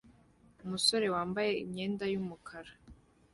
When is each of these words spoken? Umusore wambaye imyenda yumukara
Umusore 0.63 1.05
wambaye 1.15 1.51
imyenda 1.63 2.03
yumukara 2.13 2.71